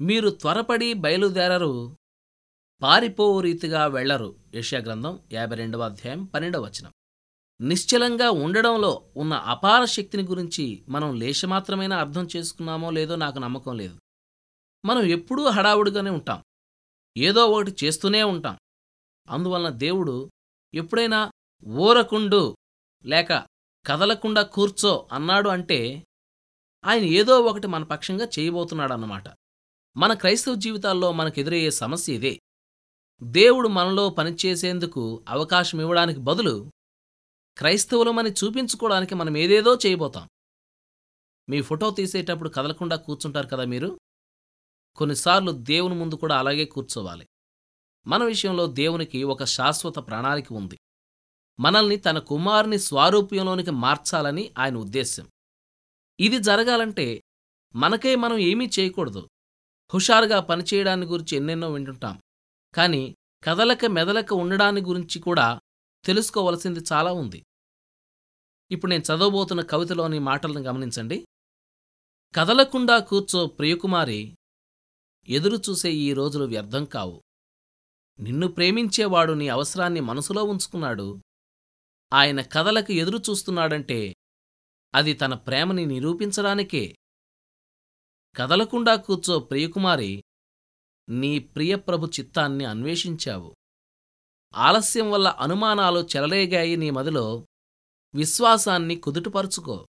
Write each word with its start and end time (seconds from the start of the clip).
మీరు 0.00 0.30
త్వరపడి 0.30 0.92
బయలుదేరరు. 0.92 1.96
పారిపో 2.82 3.40
రీతిగా 3.40 3.86
వెళ్ళరు 3.86 4.36
యష్యాగ్రంథం 4.54 5.20
యాభై 5.32 5.56
రెండవ 5.56 5.80
అధ్యాయం 5.80 6.24
పన్నెండవ 6.24 6.64
వచనం. 6.64 6.92
నిశ్చలంగా 7.60 8.30
ఉండడంలో 8.30 9.10
ఉన్న 9.16 9.34
అపార 9.34 9.84
శక్తిని 9.84 10.22
గురించి 10.22 10.84
మనం 10.88 11.14
లేశమాత్రమైనా 11.14 11.96
అర్థం 12.00 12.28
చేసుకున్నామో 12.36 12.90
లేదో 12.90 13.16
నాకు 13.16 13.38
నమ్మకం 13.38 13.76
లేదు. 13.76 13.98
మనం 14.84 15.02
ఎప్పుడూ 15.02 15.46
హడావుడిగానే 15.46 16.10
ఉంటాం. 16.10 16.42
ఏదో 17.16 17.46
ఒకటి 17.46 17.76
చేస్తూనే 17.84 18.22
ఉంటాం. 18.22 18.58
అందువలన 19.30 19.70
దేవుడు 19.70 20.30
ఎప్పుడైనా 20.74 21.30
ఊరకుండు 21.68 22.56
లేక 23.04 23.32
కదలకుండా 23.86 24.42
కూర్చో 24.42 25.08
అన్నాడు 25.12 25.48
అంటే 25.48 26.06
ఆయన 26.84 27.04
ఏదో 27.04 27.40
ఒకటి 27.40 27.66
మన 27.66 27.82
పక్షంగా 27.82 28.28
చేయబోతున్నాడన్నమాట. 28.38 29.39
మన 29.96 30.14
క్రైస్తవ 30.14 30.54
జీవితాల్లో 30.54 31.12
మనకెదురయ్యే 31.12 31.70
సమస్య 31.70 32.14
ఇదే. 32.14 32.40
దేవుడు 33.22 33.68
మనలో 33.68 34.10
పనిచేసేందుకు 34.10 35.24
అవకాశం 35.28 35.80
ఇవ్వడానికి 35.80 36.20
బదులు 36.20 36.70
క్రైస్తవులమని 37.58 38.30
చూపించుకోవడానికి 38.30 39.14
మనం 39.14 39.36
ఏదేదో 39.36 39.78
చేయబోతాం. 39.86 40.28
మీ 41.48 41.62
ఫోటో 41.62 41.90
తీసేటప్పుడు 41.90 42.48
కదలకుండా 42.48 42.96
కూర్చుంటారు 42.96 43.46
కదా 43.46 43.64
మీరు? 43.64 44.00
కొన్నిసార్లు 44.94 45.52
దేవుని 45.52 45.94
ముందు 45.94 46.14
కూడా 46.14 46.38
అలాగే 46.38 46.64
కూర్చోవాలి. 46.64 47.26
మన 48.06 48.24
విషయంలో 48.24 48.66
దేవునికి 48.66 49.22
ఒక 49.22 49.44
శాశ్వత 49.44 49.98
ప్రణాళిక 49.98 50.52
ఉంది. 50.52 50.78
మనల్ని 51.60 51.96
తన 51.96 52.18
కుమారుని 52.18 52.78
స్వారూప్యంలోనికి 52.78 53.70
మార్చాలని 53.70 54.54
ఆయన 54.58 54.76
ఉద్దేశ్యం. 54.76 55.28
ఇది 56.20 56.38
జరగాలంటే 56.38 57.22
మనకే 57.74 58.16
మనం 58.16 58.38
ఏమీ 58.38 58.70
చేయకూడదు. 58.80 59.28
హుషారుగా 59.94 60.40
పనిచేయడాన్ని 60.40 61.06
గురించి 61.06 61.36
ఎన్నెన్నో 61.36 61.72
వింటుంటాం. 61.72 62.20
కానీ 62.74 63.16
కదలక 63.44 63.84
మెదలక 63.84 64.32
ఉండడాన్ని 64.32 64.82
గురించి 64.82 65.20
కూడా 65.20 65.60
తెలుసుకోవలసింది 66.04 66.80
చాలా 66.92 67.12
ఉంది. 67.12 67.44
ఇప్పుడు 68.70 68.90
నేను 68.90 69.02
చదవబోతున్న 69.02 69.62
కవితలోని 69.62 70.18
మాటలను 70.18 70.60
గమనించండి. 70.60 71.26
కదలకుండా 72.34 72.98
కూర్చో 72.98 73.46
ప్రియకుమారి 73.46 74.36
ఎదురుచూసే 75.28 75.92
ఈ 75.92 76.12
రోజులు 76.12 76.44
వ్యర్థం 76.44 76.84
కావు. 76.84 77.22
నిన్ను 78.20 78.48
ప్రేమించేవాడు 78.48 79.32
నీ 79.32 79.48
అవసరాన్ని 79.48 80.00
మనసులో 80.00 80.44
ఉంచుకున్నాడు. 80.44 81.20
ఆయన 82.12 82.40
కథలకు 82.40 82.92
ఎదురు 82.92 83.18
చూస్తున్నాడంటే 83.30 84.14
అది 84.94 85.12
తన 85.12 85.34
ప్రేమని 85.34 85.86
నిరూపించడానికే 85.86 86.96
కదలకుండా 88.36 88.96
కూర్చో 88.96 89.38
ప్రియకుమారి 89.38 90.24
నీ 91.08 91.38
ప్రియప్రభు 91.38 92.06
చిత్తాన్ని 92.06 92.64
అన్వేషించావు. 92.64 93.56
ఆలస్యం 94.54 95.10
వల్ల 95.10 95.28
అనుమానాలు 95.28 96.08
చెలరేగాయి 96.16 96.76
నీ 96.76 96.90
మదిలో. 96.90 97.46
విశ్వాసాన్ని 98.14 98.96
కుదుటపరుచుకో. 98.96 99.86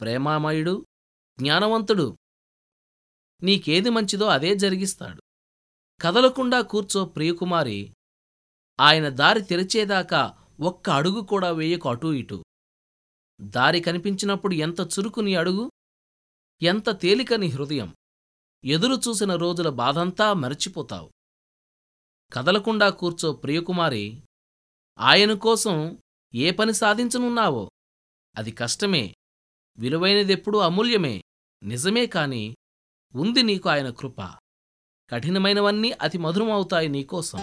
ప్రేమామయుడు 0.00 0.86
జ్ఞానవంతుడు 1.40 2.18
నీకేది 3.42 3.90
మంచిదో 3.90 4.26
అదే 4.26 4.54
జరిగిస్తాడు. 4.54 5.22
కదలకుండా 6.00 6.60
కూర్చో 6.60 7.04
ప్రియకుమారి 7.04 7.94
ఆయన 8.80 9.08
దారి 9.08 9.42
తెరిచేదాకా 9.42 10.46
ఒక్క 10.60 10.90
అడుగు 10.90 11.20
కూడా 11.20 11.50
వేయకు 11.50 11.88
అటూ 11.88 12.12
ఇటూ. 12.12 12.44
దారి 13.40 13.80
కనిపించినప్పుడు 13.80 14.54
ఎంత 14.54 14.80
చురుకు 14.80 15.20
నీ 15.20 15.34
అడుగు? 15.34 15.70
ఎంత 16.62 17.00
తేలికని 17.00 17.46
హృదయం. 17.46 17.96
ఎదురు 18.64 19.00
చూసిన 19.08 19.34
రోజుల 19.34 19.68
బాధంతా 19.68 20.32
మరచిపోతావు. 20.32 21.10
కదలకుండా 22.32 22.90
కూర్చో 22.90 23.32
ప్రియకుమారి 23.32 24.22
ఆయన 24.98 25.34
కోసం 25.34 25.98
ఏ 26.34 26.50
పని 26.50 26.74
సాధించనున్నావో? 26.74 27.70
అది 28.36 28.52
కష్టమే. 28.52 29.14
విలువైనదెప్పుడూ 29.78 30.58
అమూల్యమే. 30.58 31.22
నిజమే 31.62 32.06
కాని 32.06 32.56
ఉంది 33.14 33.42
నీకు 33.42 33.68
ఆయన 33.68 33.90
కృప. 33.90 34.20
కఠినమైనవన్నీ 35.10 35.90
అతి 35.90 36.18
మధురమవుతాయి 36.18 36.88
నీకోసం 36.88 37.38